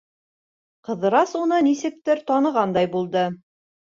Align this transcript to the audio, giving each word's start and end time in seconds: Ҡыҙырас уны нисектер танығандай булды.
Ҡыҙырас 0.87 1.33
уны 1.39 1.59
нисектер 1.67 2.21
танығандай 2.31 2.89
булды. 2.97 3.27